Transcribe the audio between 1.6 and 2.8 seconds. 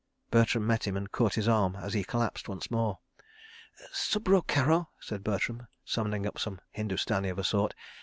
as he collapsed once